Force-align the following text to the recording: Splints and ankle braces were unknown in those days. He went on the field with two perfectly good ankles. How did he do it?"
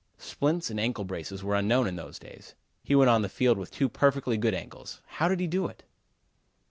Splints 0.17 0.71
and 0.71 0.79
ankle 0.79 1.03
braces 1.05 1.43
were 1.43 1.53
unknown 1.53 1.85
in 1.85 1.95
those 1.95 2.17
days. 2.17 2.55
He 2.83 2.95
went 2.95 3.11
on 3.11 3.21
the 3.21 3.29
field 3.29 3.59
with 3.59 3.69
two 3.69 3.87
perfectly 3.87 4.35
good 4.35 4.55
ankles. 4.55 4.99
How 5.05 5.27
did 5.27 5.39
he 5.39 5.45
do 5.45 5.67
it?" 5.67 5.83